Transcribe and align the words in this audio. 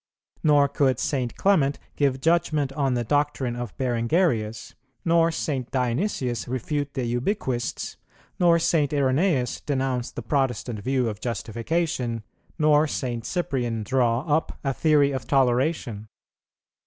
Nor 0.41 0.67
could 0.67 0.97
St. 0.97 1.35
Clement 1.35 1.77
give 1.95 2.19
judgment 2.21 2.73
on 2.73 2.95
the 2.95 3.03
doctrine 3.03 3.55
of 3.55 3.77
Berengarius, 3.77 4.73
nor 5.05 5.29
St. 5.29 5.69
Dionysius 5.69 6.47
refute 6.47 6.95
the 6.95 7.03
Ubiquists, 7.05 7.97
nor 8.39 8.57
St. 8.57 8.89
Irenæus 8.93 9.63
denounce 9.63 10.09
the 10.09 10.23
Protestant 10.23 10.79
view 10.79 11.07
of 11.07 11.21
Justification, 11.21 12.23
nor 12.57 12.87
St. 12.87 13.23
Cyprian 13.23 13.83
draw 13.83 14.21
up 14.21 14.57
a 14.63 14.73
theory 14.73 15.11
of 15.11 15.27
toleration. 15.27 16.07